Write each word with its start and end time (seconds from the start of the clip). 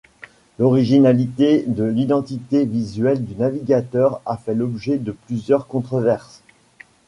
L'originalité 0.57 1.61
de 1.67 1.83
l'identité 1.83 2.65
visuelle 2.65 3.23
du 3.23 3.35
navigateur 3.35 4.19
a 4.25 4.35
fait 4.35 4.55
l'objet 4.55 4.97
de 4.97 5.11
plusieurs 5.11 5.67
controverses. 5.67 6.41